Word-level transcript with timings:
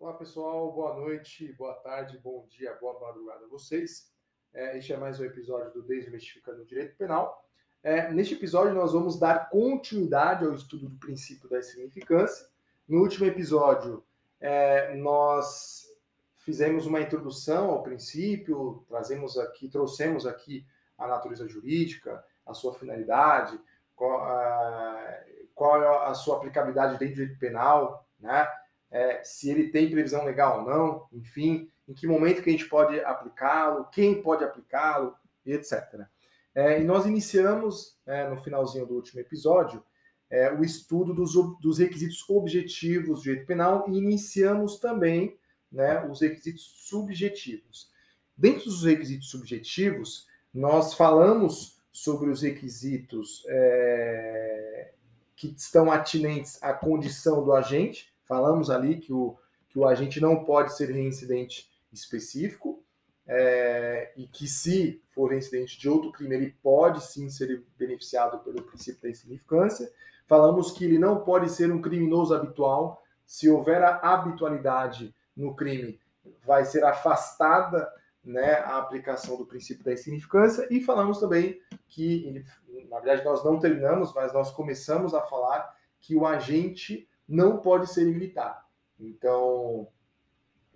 Olá 0.00 0.12
pessoal, 0.12 0.70
boa 0.70 0.94
noite, 0.94 1.52
boa 1.54 1.74
tarde, 1.74 2.20
bom 2.22 2.46
dia, 2.48 2.72
boa 2.80 3.00
madrugada 3.00 3.44
a 3.44 3.48
vocês. 3.48 4.12
É, 4.54 4.78
este 4.78 4.92
é 4.92 4.96
mais 4.96 5.18
um 5.18 5.24
episódio 5.24 5.72
do 5.72 5.82
Desmistificando 5.82 6.62
o 6.62 6.64
Direito 6.64 6.96
Penal. 6.96 7.44
É, 7.82 8.08
neste 8.12 8.34
episódio 8.34 8.72
nós 8.74 8.92
vamos 8.92 9.18
dar 9.18 9.50
continuidade 9.50 10.44
ao 10.44 10.54
estudo 10.54 10.88
do 10.88 10.96
princípio 11.00 11.50
da 11.50 11.60
significância. 11.60 12.46
No 12.88 13.00
último 13.00 13.26
episódio 13.26 14.04
é, 14.40 14.94
nós 14.94 15.92
fizemos 16.36 16.86
uma 16.86 17.00
introdução 17.00 17.68
ao 17.68 17.82
princípio, 17.82 18.84
trazemos 18.86 19.36
aqui, 19.36 19.68
trouxemos 19.68 20.26
aqui 20.26 20.64
a 20.96 21.08
natureza 21.08 21.48
jurídica, 21.48 22.24
a 22.46 22.54
sua 22.54 22.72
finalidade, 22.72 23.60
qual 23.96 24.22
a, 24.22 25.24
qual 25.56 25.82
é 25.82 26.08
a 26.08 26.14
sua 26.14 26.36
aplicabilidade 26.36 26.98
dentro 26.98 27.16
do 27.16 27.16
direito 27.16 27.40
penal, 27.40 28.08
né? 28.20 28.48
É, 28.90 29.22
se 29.22 29.50
ele 29.50 29.68
tem 29.68 29.90
previsão 29.90 30.24
legal 30.24 30.60
ou 30.60 30.66
não, 30.66 31.06
enfim, 31.12 31.70
em 31.86 31.94
que 31.94 32.06
momento 32.06 32.42
que 32.42 32.48
a 32.48 32.52
gente 32.52 32.68
pode 32.68 32.98
aplicá-lo, 33.00 33.86
quem 33.92 34.22
pode 34.22 34.44
aplicá-lo, 34.44 35.14
etc. 35.44 36.06
É, 36.54 36.80
e 36.80 36.84
nós 36.84 37.06
iniciamos, 37.06 37.96
é, 38.06 38.28
no 38.28 38.36
finalzinho 38.42 38.86
do 38.86 38.94
último 38.94 39.20
episódio, 39.20 39.82
é, 40.30 40.52
o 40.52 40.62
estudo 40.62 41.14
dos, 41.14 41.32
dos 41.60 41.78
requisitos 41.78 42.28
objetivos 42.28 43.18
do 43.18 43.22
direito 43.22 43.46
penal 43.46 43.86
e 43.88 43.96
iniciamos 43.96 44.78
também 44.78 45.38
né, 45.70 46.04
os 46.06 46.20
requisitos 46.20 46.62
subjetivos. 46.88 47.90
Dentro 48.36 48.64
dos 48.64 48.84
requisitos 48.84 49.30
subjetivos, 49.30 50.26
nós 50.52 50.94
falamos 50.94 51.78
sobre 51.92 52.30
os 52.30 52.42
requisitos 52.42 53.44
é, 53.48 54.92
que 55.34 55.54
estão 55.56 55.90
atinentes 55.90 56.62
à 56.62 56.72
condição 56.72 57.44
do 57.44 57.52
agente. 57.52 58.12
Falamos 58.28 58.68
ali 58.68 58.98
que 58.98 59.12
o, 59.12 59.36
que 59.70 59.78
o 59.78 59.86
agente 59.86 60.20
não 60.20 60.44
pode 60.44 60.76
ser 60.76 60.90
reincidente 60.90 61.66
específico 61.90 62.84
é, 63.26 64.12
e 64.16 64.26
que, 64.26 64.46
se 64.46 65.02
for 65.10 65.30
reincidente 65.30 65.78
de 65.78 65.88
outro 65.88 66.12
crime, 66.12 66.34
ele 66.34 66.56
pode 66.62 67.02
sim 67.02 67.30
ser 67.30 67.64
beneficiado 67.78 68.38
pelo 68.40 68.62
princípio 68.62 69.02
da 69.02 69.08
insignificância. 69.08 69.90
Falamos 70.26 70.70
que 70.70 70.84
ele 70.84 70.98
não 70.98 71.20
pode 71.20 71.50
ser 71.50 71.72
um 71.72 71.80
criminoso 71.80 72.34
habitual. 72.34 73.02
Se 73.24 73.48
houver 73.48 73.82
a 73.82 73.96
habitualidade 74.02 75.14
no 75.34 75.56
crime, 75.56 75.98
vai 76.44 76.66
ser 76.66 76.84
afastada 76.84 77.90
né, 78.22 78.56
a 78.56 78.76
aplicação 78.76 79.38
do 79.38 79.46
princípio 79.46 79.84
da 79.84 79.92
insignificância. 79.92 80.66
E 80.70 80.82
falamos 80.82 81.18
também 81.18 81.60
que, 81.88 82.44
na 82.90 83.00
verdade, 83.00 83.24
nós 83.24 83.42
não 83.42 83.58
terminamos, 83.58 84.12
mas 84.14 84.34
nós 84.34 84.50
começamos 84.50 85.14
a 85.14 85.22
falar 85.22 85.74
que 85.98 86.14
o 86.14 86.26
agente 86.26 87.07
não 87.28 87.58
pode 87.58 87.92
ser 87.92 88.04
militar. 88.06 88.66
Então, 88.98 89.88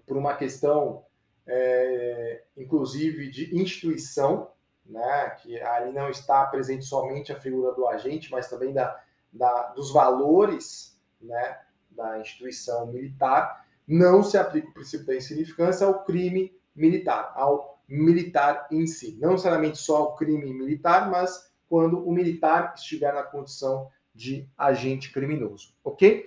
por 0.06 0.16
uma 0.16 0.34
questão, 0.34 1.04
é, 1.46 2.42
inclusive, 2.56 3.30
de 3.30 3.56
instituição, 3.56 4.50
né, 4.84 5.30
que 5.40 5.60
ali 5.60 5.92
não 5.92 6.10
está 6.10 6.44
presente 6.46 6.84
somente 6.84 7.32
a 7.32 7.40
figura 7.40 7.72
do 7.74 7.86
agente, 7.88 8.30
mas 8.30 8.48
também 8.48 8.72
da, 8.72 9.00
da, 9.32 9.68
dos 9.68 9.92
valores 9.92 10.98
né, 11.20 11.60
da 11.90 12.18
instituição 12.18 12.86
militar, 12.86 13.66
não 13.86 14.22
se 14.22 14.36
aplica 14.36 14.68
o 14.68 14.74
princípio 14.74 15.06
da 15.06 15.16
insignificância 15.16 15.86
ao 15.86 16.04
crime 16.04 16.54
militar, 16.74 17.32
ao 17.34 17.80
militar 17.88 18.66
em 18.70 18.86
si. 18.86 19.18
Não 19.20 19.32
necessariamente 19.32 19.78
só 19.78 19.96
ao 19.96 20.16
crime 20.16 20.52
militar, 20.52 21.10
mas 21.10 21.52
quando 21.68 22.06
o 22.06 22.12
militar 22.12 22.74
estiver 22.76 23.12
na 23.12 23.22
condição 23.22 23.90
de 24.14 24.48
agente 24.56 25.12
criminoso, 25.12 25.74
ok? 25.82 26.26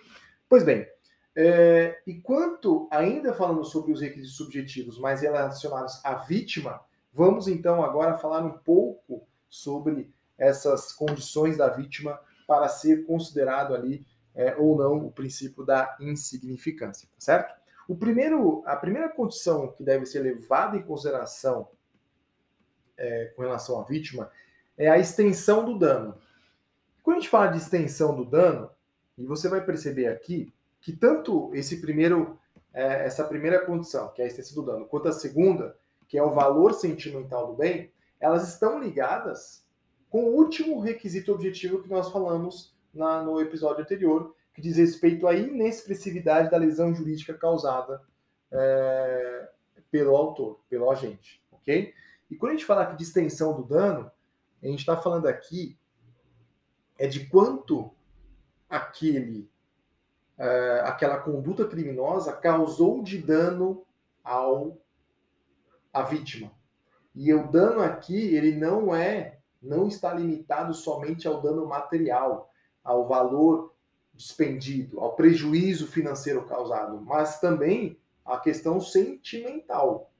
Pois 0.49 0.63
bem, 0.63 0.87
é, 1.35 2.01
e 2.07 2.15
quanto, 2.15 2.87
ainda 2.89 3.33
falando 3.33 3.63
sobre 3.65 3.91
os 3.91 4.01
requisitos 4.01 4.37
subjetivos 4.37 4.97
mais 4.97 5.21
relacionados 5.21 5.99
à 6.03 6.15
vítima, 6.15 6.81
vamos 7.13 7.47
então 7.47 7.83
agora 7.83 8.17
falar 8.17 8.43
um 8.43 8.57
pouco 8.57 9.27
sobre 9.49 10.13
essas 10.37 10.91
condições 10.91 11.57
da 11.57 11.69
vítima 11.69 12.19
para 12.47 12.67
ser 12.67 13.05
considerado 13.05 13.73
ali 13.73 14.05
é, 14.33 14.55
ou 14.55 14.77
não 14.77 15.05
o 15.05 15.11
princípio 15.11 15.65
da 15.65 15.95
insignificância, 15.99 17.07
tá 17.07 17.19
certo? 17.19 17.55
O 17.87 17.95
primeiro, 17.95 18.63
a 18.65 18.75
primeira 18.75 19.09
condição 19.09 19.71
que 19.71 19.83
deve 19.83 20.05
ser 20.05 20.19
levada 20.19 20.75
em 20.75 20.81
consideração 20.81 21.69
é, 22.97 23.25
com 23.35 23.41
relação 23.41 23.79
à 23.79 23.83
vítima 23.83 24.31
é 24.77 24.89
a 24.89 24.97
extensão 24.97 25.63
do 25.63 25.77
dano. 25.77 26.17
Quando 27.05 27.17
a 27.17 27.19
gente 27.19 27.29
fala 27.29 27.51
de 27.51 27.59
extensão 27.59 28.15
do 28.15 28.25
dano, 28.25 28.67
e 29.15 29.23
você 29.27 29.47
vai 29.47 29.63
perceber 29.63 30.07
aqui 30.07 30.51
que 30.81 30.91
tanto 30.91 31.53
esse 31.53 31.79
primeiro, 31.79 32.39
é, 32.73 33.05
essa 33.05 33.23
primeira 33.23 33.63
condição, 33.63 34.11
que 34.11 34.23
é 34.23 34.25
a 34.25 34.27
extensão 34.27 34.63
do 34.63 34.71
dano, 34.71 34.87
quanto 34.87 35.07
a 35.07 35.11
segunda, 35.11 35.77
que 36.07 36.17
é 36.17 36.23
o 36.23 36.31
valor 36.31 36.73
sentimental 36.73 37.45
do 37.45 37.53
bem, 37.53 37.91
elas 38.19 38.51
estão 38.51 38.81
ligadas 38.81 39.63
com 40.09 40.23
o 40.23 40.35
último 40.35 40.79
requisito 40.79 41.31
objetivo 41.31 41.83
que 41.83 41.89
nós 41.89 42.11
falamos 42.11 42.75
na, 42.91 43.21
no 43.21 43.39
episódio 43.39 43.83
anterior, 43.83 44.35
que 44.51 44.59
diz 44.59 44.77
respeito 44.77 45.27
à 45.27 45.35
inexpressividade 45.35 46.49
da 46.49 46.57
lesão 46.57 46.91
jurídica 46.91 47.35
causada 47.35 48.01
é, 48.51 49.47
pelo 49.91 50.15
autor, 50.15 50.59
pelo 50.67 50.89
agente, 50.89 51.39
ok? 51.51 51.93
E 52.31 52.35
quando 52.35 52.53
a 52.53 52.55
gente 52.55 52.65
fala 52.65 52.81
aqui 52.81 52.97
de 52.97 53.03
extensão 53.03 53.55
do 53.55 53.63
dano, 53.63 54.09
a 54.63 54.65
gente 54.65 54.79
está 54.79 54.97
falando 54.97 55.27
aqui 55.27 55.77
é 56.97 57.07
de 57.07 57.27
quanto 57.27 57.91
aquele 58.69 59.49
é, 60.37 60.81
aquela 60.85 61.17
conduta 61.17 61.65
criminosa 61.65 62.33
causou 62.33 63.01
de 63.01 63.17
dano 63.17 63.85
ao 64.23 64.77
a 65.93 66.01
vítima. 66.01 66.51
E 67.13 67.33
o 67.33 67.49
dano 67.49 67.81
aqui 67.81 68.35
ele 68.35 68.55
não 68.55 68.93
é 68.93 69.39
não 69.61 69.87
está 69.87 70.13
limitado 70.13 70.73
somente 70.73 71.27
ao 71.27 71.41
dano 71.41 71.65
material, 71.65 72.51
ao 72.83 73.07
valor 73.07 73.73
despendido, 74.13 74.99
ao 74.99 75.15
prejuízo 75.15 75.87
financeiro 75.87 76.45
causado, 76.45 77.01
mas 77.01 77.39
também 77.39 77.99
a 78.23 78.37
questão 78.37 78.79
sentimental. 78.79 80.11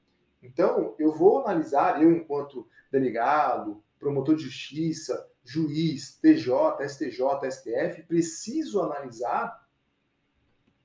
Então, 0.42 0.94
eu 0.98 1.12
vou 1.12 1.40
analisar, 1.40 2.02
eu 2.02 2.12
enquanto 2.12 2.68
delegado, 2.90 3.82
promotor 3.98 4.36
de 4.36 4.42
justiça, 4.42 5.28
juiz, 5.46 6.18
TJ, 6.20 6.82
STJ, 6.88 7.50
STF, 7.50 8.02
preciso 8.02 8.82
analisar 8.82 9.66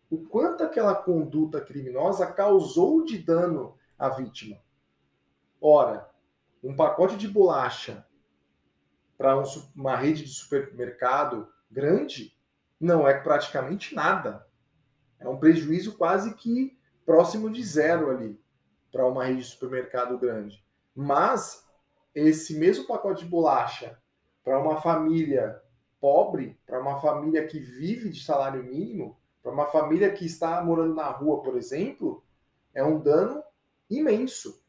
o 0.10 0.20
quanto 0.26 0.64
aquela 0.64 0.94
conduta 0.94 1.62
criminosa 1.62 2.28
causou 2.28 3.04
de 3.04 3.18
dano 3.18 3.78
à 3.98 4.10
vítima. 4.10 4.62
Ora, 5.60 6.10
um 6.64 6.76
pacote 6.76 7.16
de 7.16 7.28
bolacha 7.28 8.06
para 9.18 9.40
um, 9.40 9.44
uma 9.76 9.96
rede 9.96 10.24
de 10.24 10.30
supermercado 10.30 11.48
grande 11.70 12.38
não 12.80 13.08
é 13.08 13.14
praticamente 13.20 13.96
nada. 13.96 14.46
É 15.20 15.30
um 15.30 15.38
prejuízo 15.38 15.98
quase 15.98 16.34
que 16.34 16.78
próximo 17.06 17.50
de 17.50 17.64
zero 17.64 18.10
ali 18.10 18.40
para 18.92 19.08
uma 19.08 19.24
rede 19.24 19.42
de 19.42 19.46
supermercado 19.46 20.18
grande. 20.18 20.66
Mas 20.94 21.66
esse 22.14 22.58
mesmo 22.58 22.86
pacote 22.86 23.24
de 23.24 23.30
bolacha 23.30 24.01
para 24.44 24.60
uma 24.60 24.82
família 24.82 25.62
pobre, 26.00 26.60
para 26.66 26.80
uma 26.82 27.00
família 27.00 27.46
que 27.46 27.60
vive 27.60 28.10
de 28.10 28.24
salário 28.24 28.64
mínimo, 28.64 29.18
para 29.44 29.52
uma 29.52 29.68
família 29.68 30.12
que 30.12 30.26
está 30.26 30.64
morando 30.64 30.96
na 30.96 31.10
rua, 31.10 31.42
por 31.42 31.56
exemplo, 31.56 32.24
é 32.74 32.84
um 32.84 33.00
dano 33.00 33.44
imenso. 33.90 34.64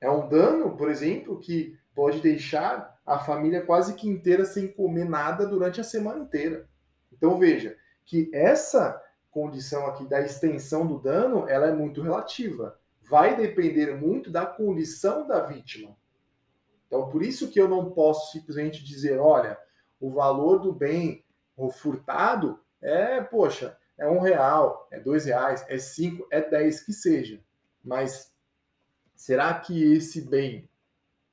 É 0.00 0.10
um 0.10 0.28
dano, 0.28 0.76
por 0.76 0.90
exemplo, 0.90 1.38
que 1.38 1.78
pode 1.94 2.20
deixar 2.20 3.00
a 3.04 3.18
família 3.18 3.64
quase 3.64 3.94
que 3.94 4.08
inteira 4.08 4.44
sem 4.44 4.68
comer 4.68 5.04
nada 5.04 5.46
durante 5.46 5.80
a 5.80 5.84
semana 5.84 6.20
inteira. 6.20 6.68
Então 7.12 7.38
veja 7.38 7.76
que 8.04 8.30
essa 8.32 9.02
condição 9.30 9.86
aqui 9.86 10.06
da 10.06 10.20
extensão 10.20 10.86
do 10.86 10.98
dano, 10.98 11.48
ela 11.48 11.66
é 11.66 11.72
muito 11.72 12.02
relativa. 12.02 12.78
Vai 13.02 13.36
depender 13.36 13.94
muito 13.94 14.30
da 14.30 14.44
condição 14.44 15.26
da 15.26 15.40
vítima. 15.40 15.96
Então 16.86 17.08
por 17.08 17.22
isso 17.22 17.50
que 17.50 17.60
eu 17.60 17.68
não 17.68 17.90
posso 17.90 18.32
simplesmente 18.32 18.84
dizer, 18.84 19.18
olha, 19.18 19.58
o 20.00 20.10
valor 20.10 20.60
do 20.60 20.72
bem 20.72 21.24
o 21.56 21.70
furtado 21.70 22.60
é, 22.82 23.20
poxa, 23.22 23.76
é 23.96 24.06
um 24.08 24.20
real, 24.20 24.86
é 24.90 25.00
dois 25.00 25.24
reais, 25.24 25.64
é 25.68 25.78
cinco, 25.78 26.26
é 26.30 26.40
dez 26.40 26.80
que 26.80 26.92
seja. 26.92 27.40
Mas 27.82 28.32
será 29.14 29.54
que 29.58 29.94
esse 29.94 30.20
bem 30.20 30.68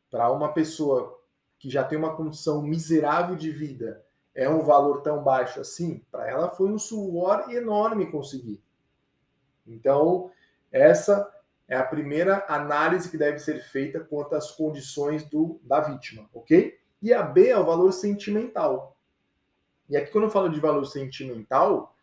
para 0.09 0.31
uma 0.31 0.53
pessoa 0.53 1.19
que 1.59 1.69
já 1.69 1.83
tem 1.83 1.97
uma 1.97 2.15
condição 2.15 2.61
miserável 2.61 3.35
de 3.35 3.51
vida 3.51 4.05
é 4.33 4.49
um 4.49 4.61
valor 4.61 5.01
tão 5.01 5.21
baixo 5.21 5.59
assim? 5.59 6.01
Para 6.11 6.29
ela 6.29 6.49
foi 6.49 6.71
um 6.71 6.79
suor 6.79 7.51
enorme 7.51 8.09
conseguir. 8.09 8.63
Então, 9.67 10.31
essa 10.71 11.32
é 11.67 11.75
a 11.75 11.83
primeira 11.83 12.45
análise 12.47 13.09
que 13.09 13.17
deve 13.17 13.39
ser 13.39 13.61
feita 13.63 13.99
quanto 13.99 14.35
às 14.35 14.51
condições 14.51 15.23
do, 15.23 15.59
da 15.63 15.79
vítima, 15.79 16.29
ok? 16.33 16.77
E 17.01 17.13
a 17.13 17.23
B 17.23 17.47
é 17.47 17.57
o 17.57 17.65
valor 17.65 17.91
sentimental. 17.91 18.97
E 19.89 19.97
aqui, 19.97 20.11
quando 20.11 20.25
eu 20.25 20.31
falo 20.31 20.49
de 20.49 20.59
valor 20.59 20.85
sentimental, 20.85 21.95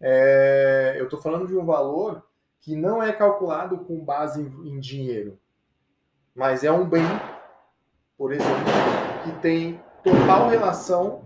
é, 0.00 0.96
eu 0.98 1.04
estou 1.04 1.20
falando 1.20 1.46
de 1.46 1.56
um 1.56 1.64
valor 1.64 2.26
que 2.60 2.76
não 2.76 3.02
é 3.02 3.12
calculado 3.12 3.78
com 3.78 4.04
base 4.04 4.40
em, 4.40 4.68
em 4.68 4.80
dinheiro, 4.80 5.38
mas 6.34 6.64
é 6.64 6.70
um 6.70 6.88
bem, 6.88 7.02
por 8.16 8.32
exemplo, 8.32 8.64
que 9.24 9.40
tem 9.40 9.80
total 10.02 10.48
relação 10.48 11.24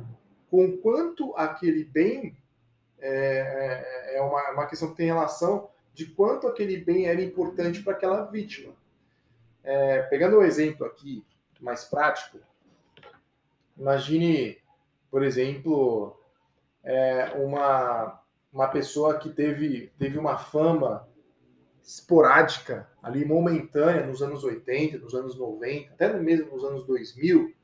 com 0.51 0.77
quanto 0.79 1.35
aquele 1.37 1.85
bem 1.85 2.37
é, 2.99 4.15
é, 4.15 4.17
é 4.17 4.23
uma, 4.23 4.51
uma 4.53 4.67
questão 4.67 4.91
que 4.91 4.97
tem 4.97 5.07
relação 5.07 5.69
de 5.95 6.07
quanto 6.07 6.47
aquele 6.47 6.79
bem 6.79 7.07
era 7.07 7.23
importante 7.23 7.83
para 7.83 7.93
aquela 7.93 8.25
vítima. 8.25 8.75
É, 9.63 10.03
pegando 10.03 10.39
um 10.39 10.43
exemplo 10.43 10.87
aqui 10.87 11.25
mais 11.61 11.85
prático, 11.85 12.39
imagine, 13.77 14.59
por 15.11 15.23
exemplo, 15.23 16.19
é, 16.83 17.33
uma, 17.37 18.21
uma 18.53 18.69
pessoa 18.69 19.19
que 19.19 19.31
teve, 19.31 19.93
teve 19.99 20.19
uma 20.19 20.37
fama 20.37 21.09
esporádica, 21.83 22.89
ali 23.03 23.25
momentânea, 23.25 24.07
nos 24.07 24.23
anos 24.23 24.45
80, 24.45 24.99
nos 24.99 25.15
anos 25.15 25.37
90, 25.37 25.93
até 25.93 26.13
mesmo 26.15 26.53
nos 26.53 26.65
anos 26.65 26.85
2000, 26.85 27.55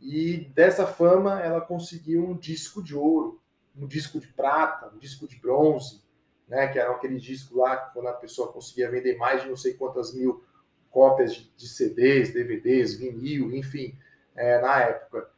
e 0.00 0.50
dessa 0.54 0.86
fama 0.86 1.40
ela 1.40 1.60
conseguiu 1.60 2.24
um 2.24 2.36
disco 2.36 2.82
de 2.82 2.94
ouro, 2.94 3.40
um 3.76 3.86
disco 3.86 4.20
de 4.20 4.28
prata, 4.28 4.92
um 4.94 4.98
disco 4.98 5.26
de 5.26 5.36
bronze, 5.36 6.02
né, 6.48 6.68
que 6.68 6.78
era 6.78 6.90
aquele 6.90 7.18
disco 7.18 7.58
lá 7.58 7.76
quando 7.76 8.08
a 8.08 8.14
pessoa 8.14 8.52
conseguia 8.52 8.90
vender 8.90 9.16
mais 9.16 9.42
de 9.42 9.48
não 9.48 9.56
sei 9.56 9.74
quantas 9.74 10.14
mil 10.14 10.42
cópias 10.90 11.34
de, 11.34 11.52
de 11.56 11.68
CDs, 11.68 12.32
DVDs, 12.32 12.96
vinil, 12.96 13.54
enfim, 13.54 13.96
é, 14.34 14.60
na 14.60 14.80
época. 14.80 15.30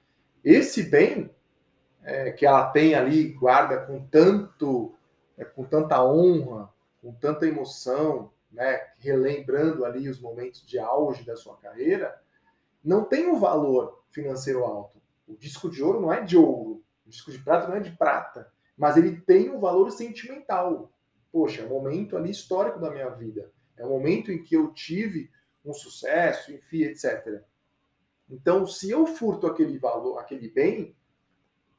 Esse 0.45 0.85
bem 0.85 1.31
é, 2.03 2.31
que 2.31 2.47
ela 2.47 2.71
tem 2.71 2.95
ali, 2.95 3.33
guarda 3.33 3.79
com 3.85 4.07
tanto, 4.07 4.95
é, 5.37 5.45
com 5.45 5.65
tanta 5.65 6.03
honra, 6.05 6.73
com 7.03 7.13
tanta 7.13 7.47
emoção, 7.47 8.31
né, 8.51 8.81
relembrando 8.99 9.85
ali 9.85 10.09
os 10.09 10.21
momentos 10.21 10.65
de 10.67 10.79
auge 10.79 11.25
da 11.25 11.37
sua 11.37 11.57
carreira, 11.57 12.21
não 12.83 13.05
tem 13.05 13.27
um 13.27 13.39
valor 13.39 14.03
financeiro 14.11 14.65
alto. 14.65 15.01
O 15.27 15.37
disco 15.37 15.71
de 15.71 15.83
ouro 15.83 16.01
não 16.01 16.13
é 16.13 16.23
de 16.23 16.37
ouro, 16.37 16.83
o 17.07 17.11
disco 17.11 17.31
de 17.31 17.39
prata 17.39 17.69
não 17.69 17.77
é 17.77 17.81
de 17.81 17.91
prata, 17.93 18.51
mas 18.77 18.97
ele 18.97 19.21
tem 19.21 19.51
um 19.51 19.61
valor 19.61 19.91
sentimental. 19.91 20.91
Poxa, 21.33 21.63
é 21.63 21.65
um 21.65 21.69
momento 21.69 22.17
ali 22.17 22.31
histórico 22.31 22.81
da 22.81 22.91
minha 22.91 23.09
vida. 23.11 23.51
É 23.77 23.85
um 23.85 23.91
momento 23.91 24.31
em 24.31 24.43
que 24.43 24.55
eu 24.55 24.73
tive 24.73 25.31
um 25.65 25.73
sucesso, 25.73 26.53
enfim, 26.53 26.83
etc. 26.83 27.43
Então, 28.29 28.67
se 28.67 28.91
eu 28.91 29.07
furto 29.07 29.47
aquele 29.47 29.79
valor, 29.79 30.19
aquele 30.19 30.49
bem 30.49 30.95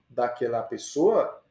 daquela 0.09 0.61
pessoa, 0.63 1.41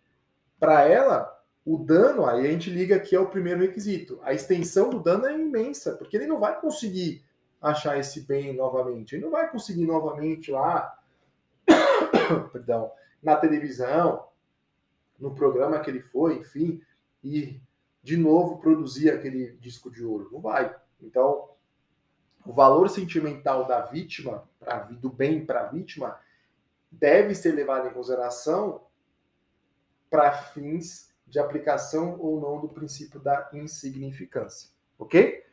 para 0.59 0.83
ela, 0.87 1.43
o 1.65 1.79
dano, 1.79 2.27
aí 2.27 2.47
a 2.47 2.51
gente 2.51 2.71
liga 2.71 2.97
aqui 2.97 3.17
ao 3.17 3.29
primeiro 3.29 3.61
requisito. 3.61 4.21
A 4.23 4.33
extensão 4.33 4.91
do 4.91 5.01
dano 5.01 5.27
é 5.27 5.39
imensa, 5.39 5.97
porque 5.97 6.17
ele 6.17 6.27
não 6.27 6.39
vai 6.39 6.61
conseguir 6.61 7.25
achar 7.61 7.99
esse 7.99 8.23
bem 8.23 8.55
novamente. 8.55 9.15
Ele 9.15 9.25
não 9.25 9.31
vai 9.31 9.51
conseguir 9.51 9.87
novamente 9.87 10.51
lá, 10.51 10.99
perdão, 12.53 12.91
na 13.23 13.37
televisão, 13.37 14.27
no 15.19 15.35
programa 15.35 15.81
que 15.81 15.91
ele 15.91 16.01
foi, 16.01 16.39
enfim, 16.39 16.83
e 17.23 17.61
de 18.03 18.17
novo 18.17 18.59
produzir 18.59 19.11
aquele 19.11 19.53
disco 19.59 19.91
de 19.91 20.05
ouro. 20.05 20.29
Não 20.33 20.41
vai. 20.41 20.75
Então, 21.01 21.51
o 22.45 22.53
valor 22.53 22.89
sentimental 22.89 23.67
da 23.67 23.83
vítima, 23.83 24.49
pra, 24.59 24.79
do 24.79 25.11
bem 25.11 25.45
para 25.45 25.63
a 25.63 25.67
vítima, 25.67 26.19
deve 26.91 27.35
ser 27.35 27.53
levado 27.53 27.89
em 27.89 27.93
consideração 27.93 28.87
para 30.09 30.33
fins 30.33 31.15
de 31.27 31.39
aplicação 31.39 32.19
ou 32.19 32.41
não 32.41 32.61
do 32.61 32.69
princípio 32.69 33.21
da 33.21 33.49
insignificância. 33.53 34.71
Ok? 34.99 35.45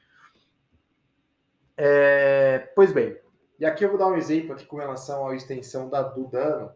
É, 1.75 2.71
pois 2.75 2.91
bem, 2.91 3.19
e 3.59 3.65
aqui 3.65 3.85
eu 3.85 3.89
vou 3.89 3.99
dar 3.99 4.07
um 4.07 4.15
exemplo 4.15 4.53
aqui 4.53 4.65
com 4.65 4.77
relação 4.77 5.27
à 5.27 5.35
extensão 5.35 5.89
da, 5.89 6.01
do 6.01 6.25
dano. 6.27 6.73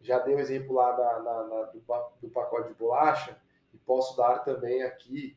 Já 0.00 0.20
dei 0.20 0.34
o 0.34 0.36
um 0.36 0.40
exemplo 0.40 0.74
lá 0.74 0.92
da, 0.92 1.18
da, 1.18 1.42
da, 1.42 1.62
do, 1.64 1.82
do, 2.22 2.28
pacote 2.28 2.68
de 2.68 2.74
bolacha 2.74 3.36
e 3.76 3.78
posso 3.84 4.16
dar 4.16 4.38
também 4.38 4.82
aqui 4.82 5.36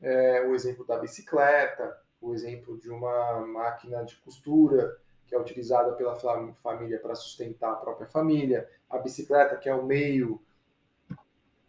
é, 0.00 0.46
o 0.46 0.54
exemplo 0.54 0.84
da 0.86 0.98
bicicleta, 0.98 1.94
o 2.20 2.32
exemplo 2.32 2.78
de 2.78 2.90
uma 2.90 3.46
máquina 3.46 4.02
de 4.02 4.16
costura 4.16 4.96
que 5.26 5.34
é 5.34 5.38
utilizada 5.38 5.92
pela 5.92 6.16
família 6.62 6.98
para 6.98 7.14
sustentar 7.14 7.72
a 7.72 7.76
própria 7.76 8.08
família, 8.08 8.68
a 8.88 8.98
bicicleta 8.98 9.56
que 9.56 9.68
é 9.68 9.74
o 9.74 9.84
meio 9.84 10.40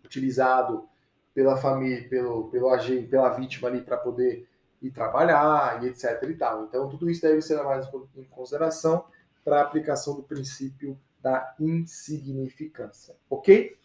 utilizado 0.03 0.87
pela 1.33 1.57
família, 1.57 2.07
pelo, 2.09 2.49
pelo 2.49 2.69
agente, 2.69 3.07
pela 3.07 3.29
vítima 3.29 3.67
ali 3.67 3.81
para 3.81 3.97
poder 3.97 4.47
ir 4.81 4.91
trabalhar 4.91 5.83
e 5.83 5.89
etc 5.89 6.23
e 6.23 6.33
tal. 6.35 6.63
Então 6.63 6.89
tudo 6.89 7.09
isso 7.09 7.21
deve 7.21 7.41
ser 7.41 7.57
levado 7.57 8.09
em 8.15 8.23
consideração 8.23 9.05
para 9.43 9.59
a 9.59 9.61
aplicação 9.61 10.15
do 10.15 10.23
princípio 10.23 10.97
da 11.21 11.53
insignificância, 11.59 13.15
ok? 13.29 13.77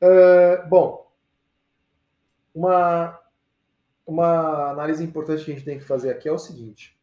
Uh, 0.00 0.68
bom, 0.68 1.07
uma 2.58 3.20
uma 4.04 4.70
análise 4.70 5.04
importante 5.04 5.44
que 5.44 5.52
a 5.52 5.54
gente 5.54 5.64
tem 5.66 5.78
que 5.78 5.84
fazer 5.84 6.10
aqui 6.10 6.28
é 6.28 6.32
o 6.32 6.38
seguinte: 6.38 6.98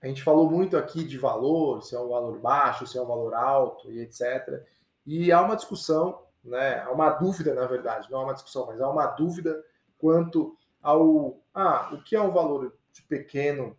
a 0.00 0.06
gente 0.06 0.22
falou 0.22 0.50
muito 0.50 0.76
aqui 0.76 1.02
de 1.02 1.18
valor, 1.18 1.82
se 1.82 1.96
é 1.96 2.00
um 2.00 2.08
valor 2.08 2.38
baixo, 2.38 2.86
se 2.86 2.98
é 2.98 3.02
um 3.02 3.06
valor 3.06 3.34
alto 3.34 3.90
e 3.90 4.00
etc. 4.00 4.62
E 5.04 5.32
há 5.32 5.40
uma 5.40 5.56
discussão, 5.56 6.22
né? 6.44 6.80
Há 6.82 6.90
uma 6.92 7.10
dúvida, 7.10 7.54
na 7.54 7.66
verdade, 7.66 8.10
não 8.10 8.20
há 8.20 8.24
uma 8.24 8.34
discussão, 8.34 8.66
mas 8.66 8.80
há 8.80 8.88
uma 8.88 9.06
dúvida 9.06 9.64
quanto 9.98 10.56
ao 10.80 11.40
ah, 11.54 11.90
o 11.92 12.02
que 12.02 12.14
é 12.14 12.20
um 12.20 12.30
valor 12.30 12.76
de 12.92 13.02
pequeno 13.02 13.76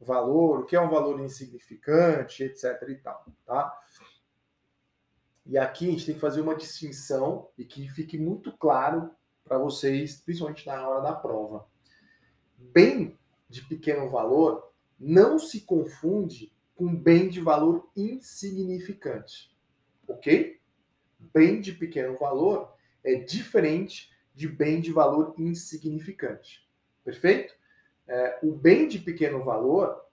valor, 0.00 0.60
o 0.60 0.64
que 0.64 0.76
é 0.76 0.80
um 0.80 0.88
valor 0.88 1.20
insignificante, 1.20 2.44
etc. 2.44 2.82
e 2.88 2.94
tal, 2.96 3.26
tá? 3.44 3.76
E 5.44 5.58
aqui 5.58 5.88
a 5.88 5.90
gente 5.90 6.06
tem 6.06 6.14
que 6.14 6.20
fazer 6.20 6.40
uma 6.40 6.54
distinção 6.54 7.48
e 7.58 7.64
que 7.64 7.88
fique 7.88 8.16
muito 8.16 8.56
claro 8.56 9.10
para 9.46 9.58
vocês, 9.58 10.20
principalmente 10.20 10.66
na 10.66 10.88
hora 10.88 11.02
da 11.02 11.14
prova. 11.14 11.66
Bem 12.58 13.16
de 13.48 13.62
pequeno 13.62 14.10
valor 14.10 14.72
não 14.98 15.38
se 15.38 15.60
confunde 15.60 16.52
com 16.74 16.94
bem 16.94 17.28
de 17.28 17.40
valor 17.40 17.88
insignificante. 17.96 19.56
Ok? 20.08 20.60
Bem 21.32 21.60
de 21.60 21.72
pequeno 21.72 22.16
valor 22.16 22.74
é 23.04 23.14
diferente 23.14 24.10
de 24.34 24.48
bem 24.48 24.80
de 24.80 24.92
valor 24.92 25.34
insignificante. 25.38 26.68
Perfeito? 27.04 27.54
É, 28.06 28.38
o 28.42 28.52
bem 28.52 28.86
de 28.86 28.98
pequeno 28.98 29.42
valor, 29.42 30.04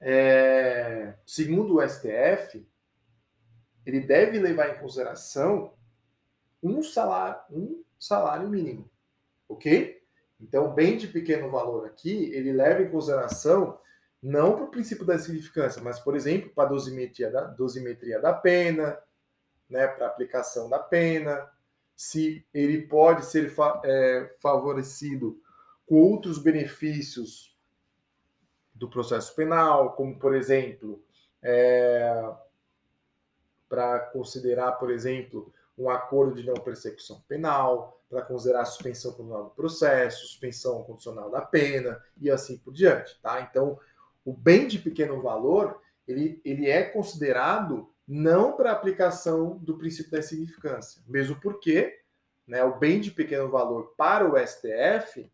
é, 0.00 1.14
segundo 1.24 1.76
o 1.76 1.88
STF, 1.88 2.66
ele 3.86 4.00
deve 4.00 4.38
levar 4.38 4.70
em 4.70 4.80
consideração 4.80 5.74
um 6.62 6.82
salário, 6.82 7.40
um 7.50 7.82
salário 8.00 8.48
mínimo, 8.48 8.90
ok? 9.48 10.02
Então, 10.40 10.72
bem 10.72 10.96
de 10.96 11.06
pequeno 11.06 11.50
valor 11.50 11.86
aqui, 11.86 12.32
ele 12.32 12.52
leva 12.52 12.82
em 12.82 12.90
consideração 12.90 13.78
não 14.22 14.56
para 14.56 14.64
o 14.64 14.70
princípio 14.70 15.04
da 15.04 15.18
significância, 15.18 15.82
mas, 15.82 16.00
por 16.00 16.16
exemplo, 16.16 16.50
para 16.50 16.64
a 16.64 16.72
dosimetria 16.72 17.30
da, 17.30 17.44
dosimetria 17.44 18.18
da 18.18 18.32
pena, 18.32 18.98
né, 19.68 19.86
para 19.86 20.06
aplicação 20.06 20.68
da 20.68 20.78
pena, 20.78 21.48
se 21.94 22.44
ele 22.52 22.82
pode 22.86 23.26
ser 23.26 23.50
fa 23.50 23.80
é, 23.84 24.34
favorecido 24.38 25.40
com 25.86 25.96
outros 25.96 26.38
benefícios 26.38 27.56
do 28.74 28.88
processo 28.88 29.34
penal, 29.34 29.92
como, 29.92 30.18
por 30.18 30.34
exemplo, 30.34 31.02
é, 31.42 32.32
para 33.68 34.00
considerar, 34.00 34.72
por 34.72 34.90
exemplo, 34.90 35.52
um 35.80 35.88
acordo 35.88 36.34
de 36.34 36.46
não 36.46 36.54
persecução 36.54 37.22
penal, 37.26 38.00
para 38.10 38.22
considerar 38.22 38.62
a 38.62 38.64
suspensão 38.64 39.12
condicional 39.12 39.44
do 39.44 39.50
processo, 39.50 40.26
suspensão 40.26 40.82
condicional 40.82 41.30
da 41.30 41.40
pena 41.40 42.02
e 42.20 42.28
assim 42.28 42.58
por 42.58 42.74
diante, 42.74 43.18
tá? 43.22 43.40
Então, 43.40 43.78
o 44.24 44.32
bem 44.32 44.66
de 44.66 44.80
pequeno 44.80 45.22
valor, 45.22 45.80
ele, 46.08 46.40
ele 46.44 46.68
é 46.68 46.82
considerado 46.82 47.88
não 48.06 48.56
para 48.56 48.72
aplicação 48.72 49.56
do 49.58 49.78
princípio 49.78 50.10
da 50.10 50.18
insignificância, 50.18 51.00
mesmo 51.06 51.40
porque 51.40 52.00
né, 52.46 52.64
o 52.64 52.76
bem 52.76 53.00
de 53.00 53.12
pequeno 53.12 53.48
valor 53.48 53.94
para 53.96 54.28
o 54.28 54.36
STF 54.36 55.30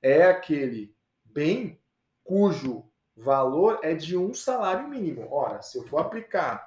é 0.00 0.24
aquele 0.24 0.96
bem 1.22 1.78
cujo 2.24 2.88
valor 3.14 3.80
é 3.82 3.94
de 3.94 4.16
um 4.16 4.32
salário 4.32 4.88
mínimo. 4.88 5.28
Ora, 5.30 5.60
se 5.60 5.76
eu 5.76 5.86
for 5.86 5.98
aplicar 5.98 6.64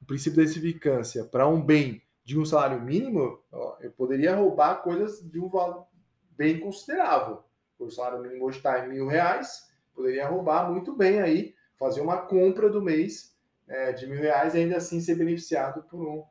o 0.00 0.04
princípio 0.04 0.36
da 0.36 0.42
insignificância 0.44 1.24
para 1.24 1.48
um 1.48 1.60
bem 1.60 2.03
de 2.24 2.38
um 2.38 2.44
salário 2.44 2.80
mínimo, 2.80 3.38
eu 3.80 3.90
poderia 3.92 4.34
roubar 4.34 4.82
coisas 4.82 5.20
de 5.20 5.38
um 5.38 5.48
valor 5.48 5.86
bem 6.30 6.58
considerável. 6.58 7.44
O 7.78 7.90
salário 7.90 8.20
mínimo 8.20 8.46
hoje 8.46 8.58
está 8.58 8.84
em 8.84 8.88
mil 8.88 9.06
reais, 9.06 9.70
poderia 9.94 10.26
roubar 10.26 10.70
muito 10.70 10.96
bem 10.96 11.20
aí, 11.20 11.54
fazer 11.78 12.00
uma 12.00 12.18
compra 12.18 12.70
do 12.70 12.80
mês 12.80 13.36
é, 13.68 13.92
de 13.92 14.06
mil 14.06 14.20
reais 14.20 14.54
e 14.54 14.58
ainda 14.58 14.78
assim 14.78 15.00
ser 15.00 15.16
beneficiado 15.16 15.82
por 15.84 16.00
um 16.00 16.24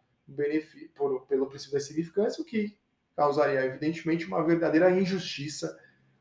por, 0.96 1.26
pelo 1.28 1.48
princípio 1.48 1.74
da 1.74 1.80
significância, 1.82 2.42
o 2.42 2.46
que 2.46 2.78
causaria, 3.16 3.66
evidentemente, 3.66 4.26
uma 4.26 4.44
verdadeira 4.44 4.90
injustiça 4.90 5.78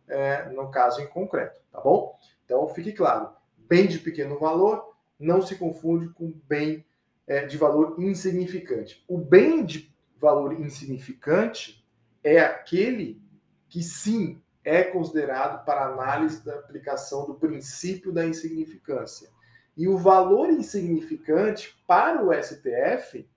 é, 0.09 0.49
no 0.51 0.71
caso 0.71 1.01
em 1.01 1.07
concreto, 1.07 1.61
tá 1.71 1.81
bom? 1.81 2.19
Então, 2.45 2.67
fique 2.69 2.93
claro, 2.93 3.31
bem 3.57 3.87
de 3.87 4.01
pequeno 4.01 4.39
valor 4.39 4.93
não 5.19 5.41
se 5.41 5.55
confunde 5.57 6.09
com 6.09 6.33
bem 6.49 6.85
é, 7.27 7.47
de 7.47 7.57
valor 7.57 7.97
insignificante. 7.99 9.05
O 9.09 9.19
bem 9.19 9.65
de 9.65 9.95
valor 10.21 10.53
insignificante 10.61 11.85
é 12.23 12.41
aquele 12.41 13.21
que, 13.69 13.83
sim, 13.83 14.41
é 14.65 14.85
considerado 14.85 15.65
para 15.65 15.87
análise 15.87 16.45
da 16.45 16.55
aplicação 16.55 17.27
do 17.27 17.35
princípio 17.35 18.13
da 18.13 18.25
insignificância. 18.25 19.31
E 19.77 19.89
o 19.89 19.97
valor 19.97 20.51
insignificante 20.51 21.77
para 21.87 22.25
o 22.25 22.33
STF 22.33 23.29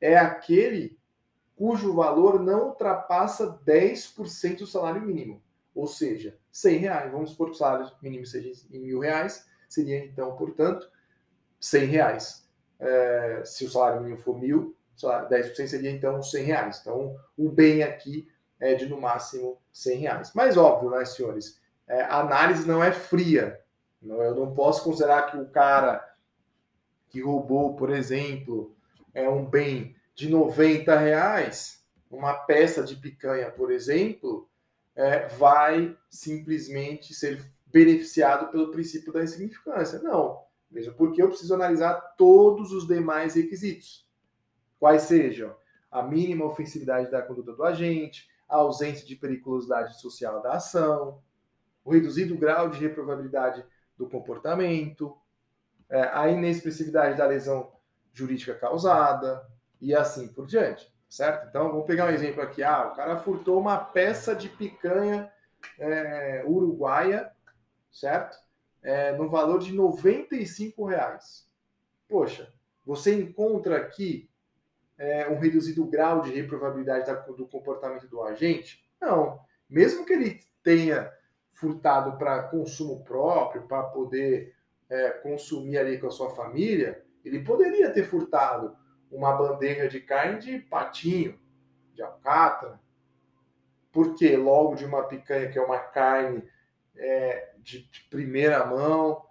é 0.00 0.16
aquele 0.16 0.98
cujo 1.56 1.94
valor 1.94 2.40
não 2.40 2.68
ultrapassa 2.68 3.58
10% 3.66 4.58
do 4.58 4.66
salário 4.66 5.02
mínimo. 5.02 5.42
Ou 5.74 5.86
seja, 5.86 6.38
100 6.52 6.78
reais. 6.78 7.12
Vamos 7.12 7.30
supor 7.30 7.46
que 7.48 7.52
o 7.52 7.58
salário 7.58 7.90
mínimo 8.02 8.26
seja 8.26 8.50
em 8.70 8.80
mil 8.80 9.00
reais. 9.00 9.46
Seria, 9.68 10.04
então, 10.04 10.36
portanto, 10.36 10.90
100 11.60 11.84
reais. 11.86 12.49
É, 12.80 13.42
se 13.44 13.64
o 13.64 13.70
salário 13.70 14.00
mínimo 14.00 14.20
for 14.20 14.38
mil, 14.38 14.74
10% 14.96 15.66
seria, 15.66 15.90
então, 15.90 16.22
100 16.22 16.44
reais. 16.44 16.78
Então, 16.80 17.16
o 17.36 17.48
bem 17.48 17.82
aqui 17.82 18.28
é 18.58 18.74
de, 18.74 18.86
no 18.86 19.00
máximo, 19.00 19.58
100 19.72 19.98
reais. 19.98 20.32
Mas, 20.34 20.56
óbvio, 20.56 20.90
né, 20.90 21.04
senhores? 21.04 21.60
É, 21.86 22.02
a 22.02 22.20
análise 22.20 22.66
não 22.66 22.82
é 22.82 22.92
fria. 22.92 23.60
Não, 24.00 24.22
eu 24.22 24.34
não 24.34 24.54
posso 24.54 24.82
considerar 24.82 25.30
que 25.30 25.36
o 25.36 25.48
cara 25.48 26.06
que 27.08 27.20
roubou, 27.20 27.74
por 27.74 27.90
exemplo, 27.90 28.74
é 29.12 29.28
um 29.28 29.44
bem 29.44 29.96
de 30.14 30.28
90 30.28 30.96
reais, 30.96 31.84
uma 32.10 32.34
peça 32.34 32.82
de 32.82 32.96
picanha, 32.96 33.50
por 33.50 33.70
exemplo, 33.70 34.48
é, 34.94 35.26
vai 35.28 35.96
simplesmente 36.08 37.14
ser 37.14 37.42
beneficiado 37.66 38.50
pelo 38.50 38.70
princípio 38.70 39.12
da 39.12 39.22
insignificância. 39.22 39.98
Não. 40.00 40.42
Mesmo 40.70 40.94
porque 40.94 41.22
eu 41.22 41.28
preciso 41.28 41.54
analisar 41.54 41.94
todos 42.16 42.72
os 42.72 42.86
demais 42.86 43.34
requisitos. 43.34 44.08
Quais 44.78 45.02
sejam 45.02 45.54
a 45.90 46.02
mínima 46.02 46.44
ofensividade 46.44 47.10
da 47.10 47.20
conduta 47.20 47.52
do 47.52 47.64
agente, 47.64 48.28
a 48.48 48.56
ausência 48.56 49.06
de 49.06 49.16
periculosidade 49.16 50.00
social 50.00 50.40
da 50.40 50.54
ação, 50.54 51.20
o 51.84 51.90
reduzido 51.90 52.36
grau 52.36 52.68
de 52.68 52.78
reprovabilidade 52.78 53.64
do 53.96 54.08
comportamento, 54.08 55.16
é, 55.88 56.02
a 56.12 56.28
inexpressividade 56.28 57.18
da 57.18 57.26
lesão 57.26 57.72
jurídica 58.12 58.54
causada 58.54 59.46
e 59.80 59.94
assim 59.94 60.28
por 60.28 60.46
diante, 60.46 60.92
certo? 61.08 61.48
Então, 61.48 61.70
vamos 61.70 61.86
pegar 61.86 62.06
um 62.06 62.10
exemplo 62.10 62.42
aqui. 62.42 62.62
Ah, 62.62 62.90
o 62.92 62.96
cara 62.96 63.16
furtou 63.18 63.58
uma 63.58 63.76
peça 63.78 64.34
de 64.34 64.48
picanha 64.48 65.30
é, 65.78 66.44
uruguaia, 66.46 67.30
certo? 67.90 68.36
É, 68.82 69.12
no 69.12 69.28
valor 69.28 69.58
de 69.58 69.72
95 69.74 70.84
reais. 70.86 71.46
Poxa, 72.08 72.52
você 72.84 73.14
encontra 73.14 73.76
aqui 73.76 74.30
é, 74.96 75.28
um 75.28 75.38
reduzido 75.38 75.84
grau 75.86 76.22
de 76.22 76.32
reprovabilidade 76.32 77.10
do 77.36 77.46
comportamento 77.46 78.08
do 78.08 78.22
agente? 78.22 78.84
Não. 79.00 79.40
Mesmo 79.68 80.04
que 80.04 80.12
ele 80.12 80.40
tenha 80.62 81.12
furtado 81.52 82.16
para 82.16 82.44
consumo 82.44 83.04
próprio, 83.04 83.68
para 83.68 83.82
poder 83.84 84.54
é, 84.88 85.10
consumir 85.10 85.78
ali 85.78 85.98
com 85.98 86.06
a 86.06 86.10
sua 86.10 86.30
família, 86.30 87.04
ele 87.24 87.40
poderia 87.40 87.90
ter 87.90 88.04
furtado 88.04 88.76
uma 89.10 89.32
bandeja 89.32 89.88
de 89.88 90.00
carne 90.00 90.38
de 90.38 90.58
patinho, 90.58 91.38
de 91.94 92.02
alcatra, 92.02 92.80
porque 93.92 94.36
logo 94.36 94.74
de 94.74 94.84
uma 94.84 95.04
picanha 95.04 95.50
que 95.50 95.58
é 95.58 95.62
uma 95.62 95.78
carne 95.78 96.42
é, 96.96 97.49
de, 97.62 97.82
de, 97.88 98.00
primeira 98.10 98.64
mão, 98.64 99.24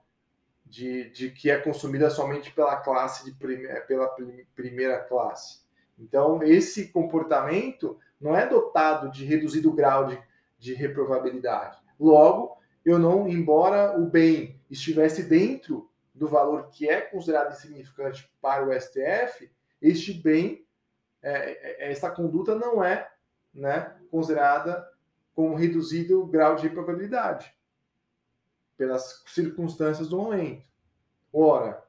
de, 0.65 1.09
de, 1.09 1.31
que 1.31 1.49
é 1.49 1.57
consumida 1.57 2.09
somente 2.09 2.51
pela 2.51 2.77
classe 2.77 3.25
de 3.25 3.31
prime, 3.31 3.67
pela 3.81 4.07
primeira 4.55 4.99
classe. 4.99 5.61
Então 5.97 6.41
esse 6.43 6.89
comportamento 6.89 7.97
não 8.19 8.35
é 8.35 8.47
dotado 8.47 9.11
de 9.11 9.25
reduzido 9.25 9.71
grau 9.73 10.07
de, 10.07 10.21
de 10.57 10.73
reprovabilidade. 10.73 11.77
Logo, 11.99 12.57
eu 12.85 12.97
não, 12.97 13.27
embora 13.27 13.97
o 13.97 14.05
bem 14.05 14.59
estivesse 14.69 15.23
dentro 15.23 15.89
do 16.13 16.27
valor 16.27 16.69
que 16.69 16.89
é 16.89 17.01
considerado 17.01 17.53
insignificante 17.53 18.29
para 18.41 18.65
o 18.65 18.73
STF, 18.79 19.49
este 19.81 20.13
bem, 20.13 20.65
é, 21.21 21.31
é, 21.31 21.87
é, 21.87 21.91
essa 21.91 22.11
conduta 22.11 22.55
não 22.55 22.83
é 22.83 23.09
né, 23.53 23.95
considerada 24.11 24.87
com 25.33 25.55
reduzido 25.55 26.25
grau 26.25 26.55
de 26.55 26.69
probabilidade 26.69 27.53
pelas 28.79 29.21
circunstâncias 29.27 30.07
do 30.07 30.15
momento. 30.15 30.63
Ora, 31.33 31.83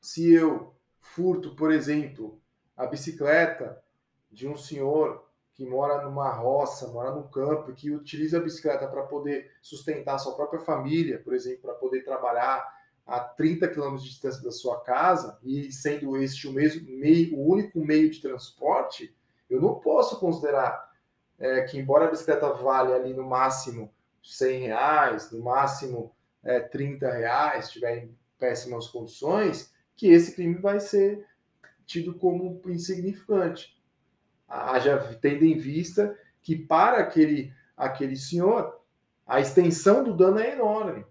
se 0.00 0.32
eu 0.32 0.74
furto, 0.98 1.54
por 1.54 1.70
exemplo, 1.70 2.40
a 2.74 2.86
bicicleta 2.86 3.78
de 4.32 4.48
um 4.48 4.56
senhor 4.56 5.28
que 5.52 5.66
mora 5.66 6.02
numa 6.02 6.30
roça, 6.32 6.88
mora 6.88 7.10
no 7.10 7.28
campo, 7.28 7.74
que 7.74 7.90
utiliza 7.90 8.38
a 8.38 8.40
bicicleta 8.40 8.88
para 8.88 9.02
poder 9.02 9.52
sustentar 9.60 10.18
sua 10.18 10.34
própria 10.34 10.60
família, 10.60 11.18
por 11.18 11.34
exemplo, 11.34 11.60
para 11.60 11.74
poder 11.74 12.02
trabalhar 12.04 12.66
a 13.04 13.20
30 13.20 13.68
quilômetros 13.68 14.04
de 14.04 14.08
distância 14.08 14.42
da 14.42 14.50
sua 14.50 14.80
casa 14.80 15.38
e 15.42 15.70
sendo 15.70 16.16
este 16.16 16.48
o 16.48 16.52
mesmo 16.52 16.88
meio, 16.88 17.36
o 17.36 17.52
único 17.52 17.84
meio 17.84 18.08
de 18.08 18.22
transporte, 18.22 19.14
eu 19.50 19.60
não 19.60 19.74
posso 19.74 20.18
considerar 20.18 20.90
é, 21.38 21.62
que 21.64 21.78
embora 21.78 22.06
a 22.06 22.10
bicicleta 22.10 22.50
vale 22.54 22.94
ali 22.94 23.12
no 23.12 23.24
máximo 23.24 23.92
100 24.28 24.60
reais, 24.60 25.32
no 25.32 25.42
máximo 25.42 26.14
é, 26.44 26.60
30 26.60 27.10
reais, 27.10 27.66
estiver 27.66 28.04
em 28.04 28.18
péssimas 28.38 28.86
condições, 28.86 29.72
que 29.96 30.08
esse 30.08 30.34
crime 30.34 30.56
vai 30.56 30.80
ser 30.80 31.26
tido 31.86 32.14
como 32.14 32.60
insignificante. 32.66 33.82
Haja 34.46 34.98
tendo 35.20 35.44
em 35.44 35.56
vista 35.56 36.16
que 36.42 36.54
para 36.54 36.98
aquele, 36.98 37.52
aquele 37.74 38.16
senhor 38.16 38.78
a 39.26 39.40
extensão 39.40 40.04
do 40.04 40.14
dano 40.14 40.38
é 40.38 40.52
enorme. 40.52 41.06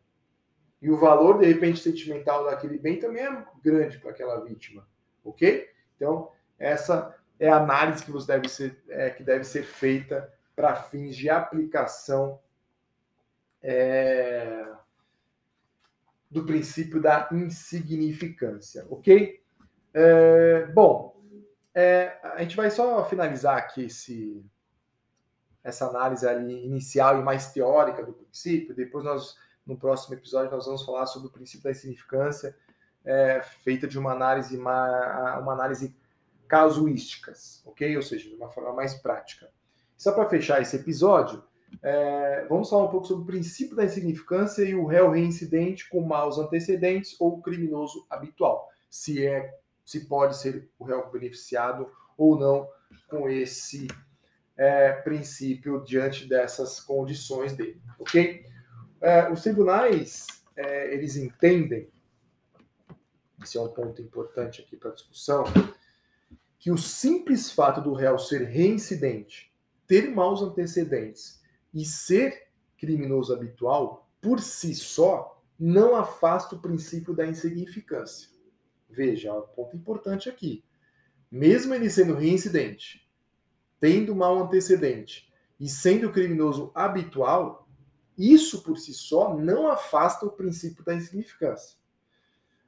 E 0.80 0.90
o 0.92 0.98
valor, 0.98 1.40
de 1.40 1.46
repente, 1.48 1.80
sentimental 1.80 2.46
daquele 2.46 2.78
bem 2.78 3.00
também 3.00 3.24
é 3.24 3.46
grande 3.64 3.98
para 3.98 4.12
aquela 4.12 4.44
vítima. 4.44 4.88
Ok? 5.24 5.68
Então, 5.96 6.32
essa 6.60 7.16
é 7.40 7.50
a 7.50 7.58
análise 7.58 8.06
que, 8.06 8.12
você 8.12 8.28
deve, 8.28 8.48
ser, 8.48 8.84
é, 8.90 9.10
que 9.10 9.24
deve 9.24 9.44
ser 9.44 9.64
feita 9.64 10.32
para 10.56 10.76
fins 10.76 11.16
de 11.16 11.30
aplicação 11.30 12.40
é, 13.68 14.66
do 16.32 16.46
princípio 16.46 17.02
da 17.02 17.28
insignificância. 17.34 18.86
Ok? 18.90 19.44
É, 19.94 20.66
bom, 20.68 21.22
é, 21.76 22.18
a 22.24 22.42
gente 22.42 22.56
vai 22.56 22.72
só 22.72 23.04
finalizar 23.06 23.58
aqui 23.58 23.84
esse, 23.84 24.46
essa 25.62 25.86
análise 25.86 26.26
ali 26.26 26.66
inicial 26.66 27.20
e 27.20 27.24
mais 27.24 27.52
teórica 27.52 28.04
do 28.04 28.14
princípio, 28.14 28.74
depois 28.74 29.04
nós 29.04 29.36
no 29.66 29.78
próximo 29.78 30.16
episódio 30.16 30.50
nós 30.50 30.66
vamos 30.66 30.86
falar 30.86 31.06
sobre 31.08 31.28
o 31.28 31.32
princípio 31.32 31.66
da 31.66 31.72
insignificância, 31.72 32.56
é, 33.04 33.42
feita 33.42 33.86
de 33.86 34.00
uma 34.00 34.14
análise, 34.14 34.58
uma, 34.58 35.40
uma 35.40 35.52
análise 35.52 35.94
casuísticas, 36.48 37.62
ok? 37.66 37.98
Ou 37.98 38.02
seja, 38.02 38.30
de 38.30 38.36
uma 38.36 38.50
forma 38.50 38.72
mais 38.72 38.94
prática. 38.94 39.50
Só 39.98 40.14
para 40.14 40.30
fechar 40.30 40.62
esse 40.62 40.78
episódio, 40.78 41.44
é, 41.82 42.46
vamos 42.50 42.70
falar 42.70 42.86
um 42.86 42.90
pouco 42.90 43.08
sobre 43.08 43.24
o 43.24 43.28
princípio 43.28 43.76
da 43.76 43.86
insignificância 43.86 44.64
e 44.64 44.74
o 44.74 44.86
réu 44.86 45.12
reincidente 45.12 45.88
com 45.90 46.02
maus 46.02 46.38
antecedentes 46.38 47.16
ou 47.20 47.42
criminoso 47.42 48.06
habitual. 48.10 48.70
Se 48.90 49.26
é, 49.26 49.54
se 49.86 50.06
pode 50.06 50.38
ser 50.38 50.70
o 50.78 50.84
réu 50.84 51.10
beneficiado 51.10 51.90
ou 52.18 52.38
não 52.38 52.68
com 53.08 53.30
esse 53.30 53.88
é, 54.58 54.92
princípio 54.92 55.84
diante 55.84 56.28
dessas 56.28 56.80
condições 56.80 57.54
dele, 57.54 57.82
ok? 58.00 58.46
É, 59.00 59.32
os 59.32 59.44
tribunais, 59.44 60.26
é, 60.56 60.94
eles 60.94 61.16
entendem, 61.16 61.88
esse 63.42 63.58
é 63.58 63.62
um 63.62 63.70
ponto 63.70 64.02
importante 64.02 64.62
aqui 64.62 64.76
para 64.76 64.90
a 64.90 64.94
discussão, 64.94 65.46
que 66.60 66.72
o 66.72 66.78
simples 66.78 67.52
fato 67.52 67.80
do 67.80 67.94
réu 67.94 68.18
ser 68.18 68.44
reincidente, 68.44 69.54
ter 69.86 70.10
maus 70.10 70.42
antecedentes 70.42 71.37
e 71.78 71.86
ser 71.86 72.48
criminoso 72.76 73.32
habitual, 73.32 74.10
por 74.20 74.42
si 74.42 74.74
só, 74.74 75.40
não 75.60 75.96
afasta 75.96 76.56
o 76.56 76.60
princípio 76.60 77.14
da 77.14 77.26
insignificância. 77.26 78.30
Veja, 78.90 79.32
um 79.32 79.42
ponto 79.42 79.76
importante 79.76 80.28
aqui. 80.28 80.64
Mesmo 81.30 81.76
ele 81.76 81.88
sendo 81.88 82.16
reincidente, 82.16 83.08
tendo 83.80 84.16
mau 84.16 84.44
antecedente 84.44 85.32
e 85.60 85.70
sendo 85.70 86.12
criminoso 86.12 86.72
habitual, 86.74 87.68
isso 88.18 88.64
por 88.64 88.80
si 88.80 88.92
só 88.92 89.38
não 89.38 89.68
afasta 89.68 90.26
o 90.26 90.32
princípio 90.32 90.84
da 90.84 90.96
insignificância. 90.96 91.78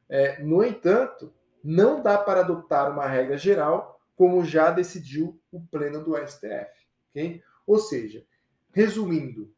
É, 0.07 0.43
no 0.43 0.63
entanto, 0.63 1.33
não 1.63 2.03
dá 2.03 2.15
para 2.15 2.41
adotar 2.41 2.91
uma 2.91 3.07
regra 3.07 3.37
geral 3.37 3.99
como 4.15 4.45
já 4.45 4.69
decidiu 4.69 5.41
o 5.51 5.61
pleno 5.61 6.03
do 6.03 6.15
STF. 6.15 6.87
Okay? 7.09 7.41
Ou 7.65 7.79
seja, 7.79 8.25
resumindo, 8.71 9.53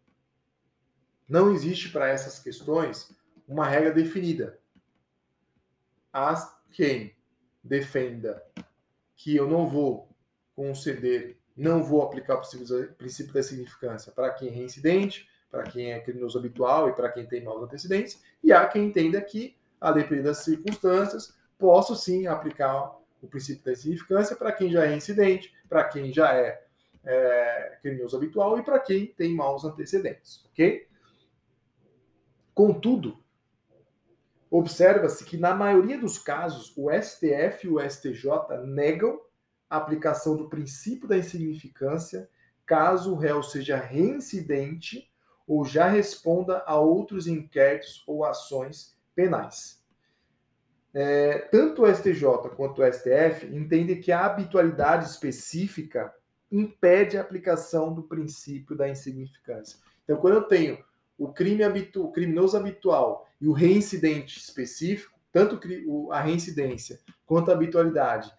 não 1.28 1.54
existe 1.54 1.90
para 1.90 2.10
essas 2.10 2.40
questões 2.40 3.16
uma 3.48 3.68
regra 3.68 3.92
definida. 3.92 4.60
Há 6.12 6.60
quem 6.72 7.16
defenda 7.64 8.44
que 9.16 9.36
eu 9.36 9.48
não 9.48 9.68
vou 9.68 10.10
conceder, 10.56 11.38
não 11.56 11.84
vou 11.84 12.02
aplicar 12.02 12.36
o 12.36 12.94
princípio 12.98 13.34
da 13.34 13.44
significância 13.44 14.12
para 14.12 14.32
quem 14.32 14.50
é 14.50 14.52
reincidente, 14.52 15.30
para 15.50 15.64
quem 15.64 15.92
é 15.92 16.00
criminoso 16.00 16.40
habitual 16.40 16.90
e 16.90 16.94
para 16.94 17.12
quem 17.12 17.26
tem 17.26 17.44
maus 17.44 17.64
antecedentes, 17.64 18.22
e 18.44 18.52
há 18.52 18.66
quem 18.68 18.86
entenda 18.86 19.22
que, 19.22 19.56
a 19.80 19.92
depender 19.92 20.24
das 20.24 20.40
circunstâncias, 20.40 21.38
posso 21.58 21.96
sim 21.96 22.26
aplicar 22.26 22.98
o 23.22 23.28
princípio 23.28 23.64
da 23.66 23.76
significância 23.76 24.36
para 24.36 24.52
quem 24.52 24.72
já 24.72 24.86
é 24.86 24.96
incidente, 24.96 25.54
para 25.70 25.84
quem 25.84 26.12
já 26.12 26.34
é, 26.34 26.66
é 27.04 27.78
criminoso 27.82 28.16
habitual 28.16 28.60
e 28.60 28.64
para 28.64 28.80
quem 28.80 29.08
tem 29.08 29.36
maus 29.36 29.66
antecedentes, 29.66 30.46
ok? 30.46 30.88
Contudo, 32.54 33.18
observa-se 34.50 35.24
que 35.24 35.38
na 35.38 35.56
maioria 35.56 35.98
dos 35.98 36.18
casos 36.18 36.74
o 36.78 36.92
STF 36.92 37.66
e 37.66 37.70
o 37.70 37.80
STJ 37.80 38.66
negam 38.66 39.20
a 39.70 39.78
aplicação 39.78 40.36
do 40.36 40.50
princípio 40.50 41.08
da 41.08 41.18
insignificância 41.18 42.30
caso 42.66 43.14
o 43.14 43.18
réu 43.18 43.42
seja 43.42 43.78
reincidente 43.78 45.10
ou 45.48 45.66
já 45.66 45.88
responda 45.88 46.64
a 46.66 46.78
outros 46.80 47.28
inquéritos 47.28 48.04
ou 48.06 48.24
ações 48.24 48.96
penais. 49.16 49.82
É, 50.94 51.40
tanto 51.52 51.84
o 51.84 51.94
STJ 51.94 52.50
quanto 52.56 52.82
o 52.82 52.94
STF 52.94 53.48
entendem 53.48 54.00
que 54.00 54.12
a 54.12 54.26
habitualidade 54.26 55.10
específica 55.10 56.14
impede 56.52 57.18
a 57.18 57.22
aplicação 57.22 57.94
do 57.94 58.04
princípio 58.04 58.76
da 58.76 58.90
insignificância. 58.90 59.80
Então, 60.04 60.18
quando 60.18 60.36
eu 60.36 60.44
tenho 60.44 60.84
o 61.18 61.32
crime 61.32 61.64
habitu, 61.64 62.06
o 62.06 62.12
criminoso 62.12 62.58
habitual 62.58 63.30
e 63.40 63.48
o 63.48 63.54
reincidente 63.54 64.40
específico, 64.40 65.18
tanto 65.32 65.60
a 66.12 66.20
reincidência 66.20 67.00
quanto 67.26 67.50
a 67.50 67.54
habitualidade, 67.54 68.32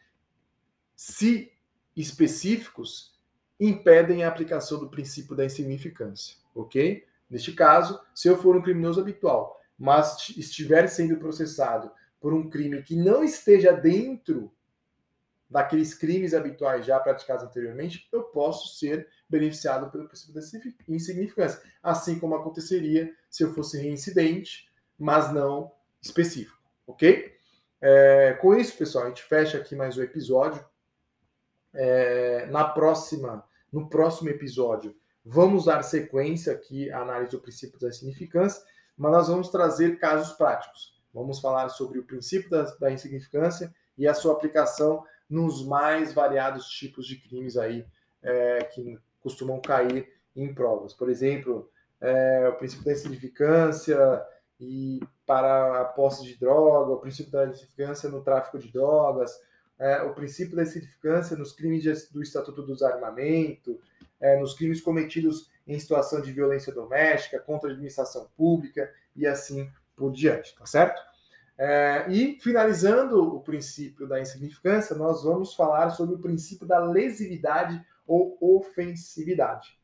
se 0.94 1.50
específicos, 1.96 3.18
impedem 3.58 4.24
a 4.24 4.28
aplicação 4.28 4.78
do 4.78 4.88
princípio 4.88 5.36
da 5.36 5.44
insignificância, 5.44 6.36
ok? 6.54 7.06
Neste 7.30 7.52
caso, 7.52 8.00
se 8.14 8.28
eu 8.28 8.36
for 8.36 8.56
um 8.56 8.62
criminoso 8.62 9.00
habitual, 9.00 9.60
mas 9.78 10.28
estiver 10.36 10.86
sendo 10.88 11.16
processado 11.16 11.90
por 12.20 12.34
um 12.34 12.48
crime 12.48 12.82
que 12.82 12.94
não 12.94 13.24
esteja 13.24 13.72
dentro 13.72 14.52
daqueles 15.52 15.92
crimes 15.94 16.32
habituais 16.32 16.86
já 16.86 16.98
praticados 16.98 17.44
anteriormente, 17.44 18.08
eu 18.10 18.22
posso 18.22 18.78
ser 18.78 19.06
beneficiado 19.28 19.90
pelo 19.90 20.08
princípio 20.08 20.34
da 20.34 20.40
insignificância. 20.88 21.60
Assim 21.82 22.18
como 22.18 22.34
aconteceria 22.34 23.14
se 23.28 23.44
eu 23.44 23.52
fosse 23.52 23.78
reincidente, 23.78 24.70
mas 24.98 25.32
não 25.32 25.70
específico, 26.00 26.58
ok? 26.86 27.36
É, 27.82 28.32
com 28.40 28.54
isso, 28.54 28.76
pessoal, 28.78 29.04
a 29.04 29.08
gente 29.08 29.22
fecha 29.22 29.58
aqui 29.58 29.76
mais 29.76 29.98
um 29.98 30.02
episódio. 30.02 30.64
É, 31.74 32.46
na 32.46 32.64
próxima, 32.64 33.44
no 33.70 33.90
próximo 33.90 34.30
episódio, 34.30 34.96
vamos 35.22 35.66
dar 35.66 35.82
sequência 35.82 36.52
aqui 36.52 36.90
à 36.90 37.00
análise 37.00 37.32
do 37.32 37.40
princípio 37.40 37.78
da 37.78 37.92
significância, 37.92 38.62
mas 38.96 39.12
nós 39.12 39.28
vamos 39.28 39.50
trazer 39.50 39.98
casos 39.98 40.32
práticos. 40.34 40.98
Vamos 41.12 41.40
falar 41.40 41.68
sobre 41.68 41.98
o 41.98 42.04
princípio 42.04 42.48
da, 42.48 42.62
da 42.76 42.90
insignificância 42.90 43.74
e 43.98 44.08
a 44.08 44.14
sua 44.14 44.32
aplicação 44.32 45.04
nos 45.32 45.66
mais 45.66 46.12
variados 46.12 46.68
tipos 46.68 47.06
de 47.06 47.16
crimes 47.16 47.56
aí 47.56 47.86
é, 48.22 48.64
que 48.64 48.98
costumam 49.18 49.58
cair 49.62 50.06
em 50.36 50.52
provas. 50.52 50.92
Por 50.92 51.08
exemplo, 51.08 51.70
é, 51.98 52.48
o 52.48 52.56
princípio 52.56 52.84
da 52.84 52.92
insignificância 52.92 54.22
e 54.60 55.00
para 55.24 55.80
a 55.80 55.84
posse 55.86 56.22
de 56.22 56.38
droga, 56.38 56.92
o 56.92 57.00
princípio 57.00 57.32
da 57.32 57.46
insignificância 57.46 58.10
no 58.10 58.22
tráfico 58.22 58.58
de 58.58 58.70
drogas, 58.70 59.32
é, 59.78 60.02
o 60.02 60.12
princípio 60.12 60.54
da 60.54 60.64
insignificância 60.64 61.34
nos 61.34 61.52
crimes 61.52 61.82
de, 61.82 61.92
do 62.12 62.22
Estatuto 62.22 62.62
do 62.62 62.74
Desarmamento, 62.74 63.80
é, 64.20 64.38
nos 64.38 64.52
crimes 64.52 64.82
cometidos 64.82 65.50
em 65.66 65.78
situação 65.78 66.20
de 66.20 66.30
violência 66.30 66.74
doméstica, 66.74 67.40
contra 67.40 67.70
a 67.70 67.72
administração 67.72 68.28
pública 68.36 68.92
e 69.16 69.26
assim 69.26 69.70
por 69.96 70.12
diante, 70.12 70.54
tá 70.56 70.66
certo? 70.66 71.00
É, 71.64 72.10
e, 72.10 72.40
finalizando 72.40 73.36
o 73.36 73.40
princípio 73.40 74.04
da 74.08 74.20
insignificância, 74.20 74.96
nós 74.96 75.22
vamos 75.22 75.54
falar 75.54 75.90
sobre 75.90 76.16
o 76.16 76.18
princípio 76.18 76.66
da 76.66 76.80
lesividade 76.80 77.80
ou 78.04 78.36
ofensividade. 78.40 79.78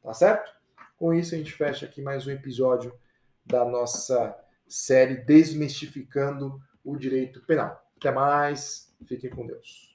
Tá 0.00 0.14
certo? 0.14 0.54
Com 0.96 1.12
isso, 1.12 1.34
a 1.34 1.38
gente 1.38 1.52
fecha 1.52 1.84
aqui 1.84 2.00
mais 2.00 2.28
um 2.28 2.30
episódio 2.30 2.96
da 3.44 3.64
nossa 3.64 4.38
série 4.68 5.16
Desmistificando 5.16 6.62
o 6.84 6.96
Direito 6.96 7.44
Penal. 7.44 7.84
Até 7.96 8.12
mais, 8.12 8.94
fiquem 9.04 9.28
com 9.28 9.44
Deus. 9.44 9.85